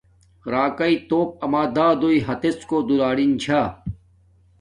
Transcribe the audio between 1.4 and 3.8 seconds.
اما دادون ھتڎ کوٹ دولارین چھا